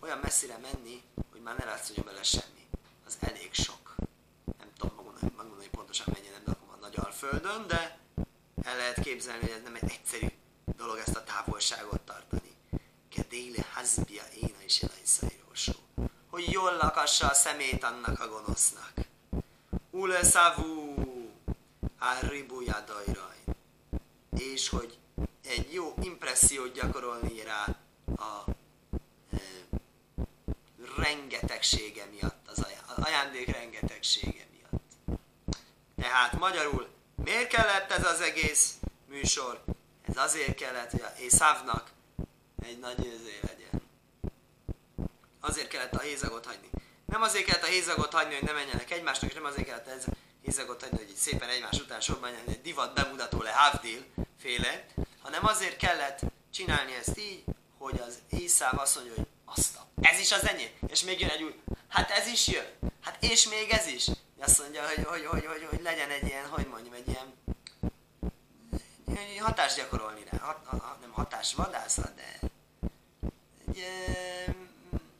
olyan 0.00 0.18
messzire 0.18 0.56
menni, 0.56 1.02
hogy 1.30 1.40
már 1.40 1.56
ne 1.56 1.64
látszódjon 1.64 2.04
bele 2.04 2.22
semmi. 2.22 2.66
Az 3.06 3.16
elég 3.20 3.54
sok. 3.54 3.87
Pontosan 5.88 6.14
mennyi 6.14 6.32
nem 6.32 6.42
lakom 6.44 6.68
a 6.70 6.76
nagy 6.80 6.94
alföldön, 6.96 7.66
de 7.66 7.98
el 8.62 8.76
lehet 8.76 9.00
képzelni, 9.00 9.40
hogy 9.40 9.50
ez 9.50 9.62
nem 9.62 9.74
egy 9.74 9.90
egyszerű 9.90 10.26
dolog 10.76 10.96
ezt 10.96 11.16
a 11.16 11.24
távolságot 11.24 12.00
tartani. 12.00 12.56
Kedéle 13.08 13.64
hazbia 13.74 14.22
éna 14.40 14.62
is 14.64 14.82
Hogy 16.30 16.50
jól 16.52 16.76
lakassa 16.76 17.28
a 17.28 17.34
szemét 17.34 17.84
annak 17.84 18.20
a 18.20 18.28
gonosznak 18.28 18.92
uleszávu 19.90 20.94
arribujadairain. 21.98 23.44
És 24.38 24.68
hogy 24.68 24.98
egy 25.44 25.72
jó 25.72 25.94
impressziót 26.02 26.72
gyakorolni 26.72 27.42
rá 27.42 27.76
a 28.16 28.44
e, 29.32 29.38
rengetegsége 30.96 32.04
miatt, 32.04 32.48
az 32.48 32.66
ajándék 32.96 33.46
rengetegsége. 33.46 34.37
Tehát 36.18 36.38
magyarul, 36.38 36.88
miért 37.24 37.48
kellett 37.48 37.90
ez 37.90 38.06
az 38.06 38.20
egész 38.20 38.74
műsor? 39.06 39.64
Ez 40.08 40.16
azért 40.16 40.54
kellett, 40.54 40.90
hogy 40.90 41.00
a 41.00 41.12
Észávnak 41.20 41.90
egy 42.62 42.78
nagy 42.78 43.06
őzé 43.06 43.40
legyen. 43.40 43.82
Azért 45.40 45.68
kellett 45.68 45.94
a 45.94 46.00
hézagot 46.00 46.46
hagyni. 46.46 46.68
Nem 47.06 47.22
azért 47.22 47.44
kellett 47.44 47.62
a 47.62 47.66
hézagot 47.66 48.12
hagyni, 48.12 48.34
hogy 48.34 48.42
ne 48.42 48.52
menjenek 48.52 48.90
egymásnak, 48.90 49.30
és 49.30 49.36
nem 49.36 49.44
azért 49.44 49.66
kellett 49.66 49.86
ez 49.86 50.04
hézagot 50.42 50.82
hagyni, 50.82 50.96
hogy 50.96 51.08
így 51.08 51.16
szépen 51.16 51.48
egymás 51.48 51.80
után 51.80 52.00
sorban 52.00 52.30
menjen, 52.30 52.48
egy 52.48 52.62
divat 52.62 52.94
bemutató 52.94 53.42
le, 53.42 53.52
half 53.52 53.84
féle, 54.38 54.86
hanem 55.22 55.46
azért 55.46 55.76
kellett 55.76 56.20
csinálni 56.52 56.94
ezt 56.94 57.18
így, 57.18 57.44
hogy 57.78 58.00
az 58.00 58.18
Észáv 58.28 58.78
azt 58.78 58.94
mondja, 58.94 59.14
hogy 59.14 59.26
azt 59.44 59.76
a, 59.76 59.86
ez 60.00 60.18
is 60.18 60.32
az 60.32 60.46
enyém, 60.48 60.70
és 60.88 61.04
még 61.04 61.20
jön 61.20 61.30
egy 61.30 61.42
új, 61.42 61.54
hát 61.88 62.10
ez 62.10 62.26
is 62.26 62.46
jön, 62.46 62.66
hát 63.02 63.22
és 63.22 63.48
még 63.48 63.70
ez 63.70 63.86
is. 63.86 64.06
Azt 64.38 64.60
mondja, 64.60 64.86
hogy, 64.86 65.04
hogy, 65.04 65.24
hogy, 65.24 65.46
hogy, 65.46 65.66
hogy 65.70 65.82
legyen 65.82 66.10
egy 66.10 66.26
ilyen, 66.26 66.46
hogy 66.48 66.66
mondjam, 66.66 66.92
egy 66.92 67.08
ilyen 67.08 67.34
hatást 69.38 69.76
gyakorolni 69.76 70.24
rá, 70.30 70.38
hat, 70.38 70.64
ha, 70.64 70.96
nem 71.00 71.10
hatásvadászat, 71.10 72.14
de 72.14 72.38
egy, 73.66 73.84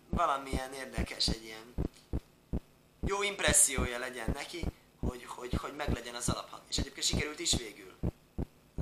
valamilyen 0.09 0.73
érdekes, 0.73 1.29
egy 1.29 1.45
ilyen 1.45 1.75
jó 3.07 3.23
impressziója 3.23 3.99
legyen 3.99 4.31
neki, 4.35 4.65
hogy, 5.01 5.25
hogy, 5.25 5.53
hogy 5.61 5.75
meglegyen 5.77 6.15
az 6.15 6.29
alaphang. 6.29 6.63
És 6.69 6.77
egyébként 6.77 7.07
sikerült 7.07 7.39
is 7.39 7.57
végül. 7.57 7.99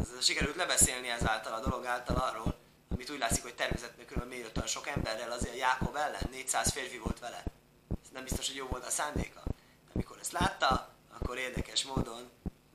Ez, 0.00 0.24
sikerült 0.24 0.56
lebeszélni 0.56 1.08
ezáltal 1.08 1.52
a 1.52 1.60
dolog 1.60 1.84
által 1.84 2.16
arról, 2.16 2.58
amit 2.90 3.10
úgy 3.10 3.18
látszik, 3.18 3.42
hogy 3.42 3.54
tervezetben 3.54 4.06
kb. 4.06 4.28
miért 4.28 4.56
olyan 4.56 4.68
sok 4.68 4.86
emberrel 4.86 5.32
azért 5.32 5.56
Jákob 5.56 5.96
ellen, 5.96 6.28
400 6.30 6.72
férfi 6.72 6.98
volt 6.98 7.18
vele. 7.18 7.42
Ez 8.04 8.10
nem 8.12 8.22
biztos, 8.22 8.46
hogy 8.46 8.56
jó 8.56 8.66
volt 8.66 8.86
a 8.86 8.90
szándéka. 8.90 9.45
Ezt 10.26 10.38
látta, 10.38 10.88
akkor 11.18 11.38
érdekes 11.38 11.84
módon 11.84 12.30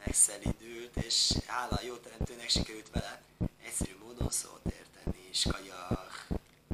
megszelidült, 0.05 0.95
és 0.95 1.37
hála 1.45 1.75
a 1.75 1.83
jó 1.85 1.95
teremtőnek 1.95 2.49
sikerült 2.49 2.89
vele 2.89 3.21
egyszerű 3.63 3.91
módon 4.03 4.29
szót 4.29 4.61
érteni, 4.65 5.27
és 5.31 5.47
kaja 5.51 6.09